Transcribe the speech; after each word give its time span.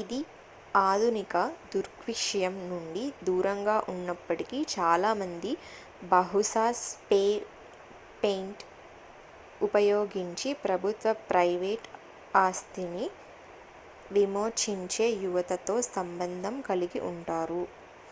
ఇది 0.00 0.18
ఆధునిక 0.80 1.34
దృగ్విషయం 1.72 2.54
నుండి 2.70 3.02
దూరంగా 3.26 3.74
ఉన్నప్పటికీ 3.88 4.58
చాలామంది 4.72 5.50
బహుశా 6.12 6.64
స్ప్రే 6.80 7.20
పెయింట్ 8.22 8.64
ఉపయోగించి 9.60 10.50
ప్రభుత్వ 10.64 11.12
ప్రైవేట్ 11.28 11.86
ఆస్తిని 12.38 13.06
విమోచించే 14.10 15.08
యువతతో 15.24 15.76
సంబంధం 15.92 16.56
కలిగి 16.70 17.02
ఉంటారు 17.12 17.62